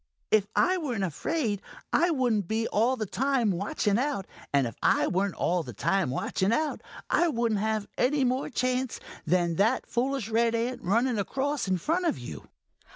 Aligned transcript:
"If 0.31 0.47
I 0.55 0.79
weren't 0.79 1.03
afraid, 1.03 1.61
I 1.93 2.09
wouldn't 2.09 2.47
be 2.47 2.67
all 2.69 2.95
the 2.97 3.05
time 3.05 3.51
watching 3.51 3.99
out, 3.99 4.25
and 4.51 4.65
if 4.65 4.75
I 4.81 5.05
weren't 5.05 5.35
all 5.35 5.61
the 5.61 5.73
time 5.75 6.09
watching 6.09 6.51
out, 6.51 6.81
I 7.11 7.27
wouldn't 7.27 7.61
have 7.61 7.87
any 7.99 8.23
more 8.23 8.49
chance 8.49 8.99
than 9.27 9.57
that 9.57 9.85
foolish 9.85 10.27
red 10.29 10.55
ant 10.55 10.81
running 10.81 11.19
across 11.19 11.67
in 11.67 11.77
front 11.77 12.07
of 12.07 12.17
you." 12.17 12.47